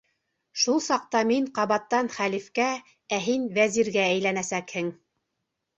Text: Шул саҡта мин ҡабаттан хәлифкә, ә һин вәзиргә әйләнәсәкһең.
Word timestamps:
Шул 0.61 0.79
саҡта 0.85 1.21
мин 1.33 1.45
ҡабаттан 1.59 2.09
хәлифкә, 2.17 2.73
ә 3.19 3.23
һин 3.29 3.47
вәзиргә 3.61 4.11
әйләнәсәкһең. 4.17 4.93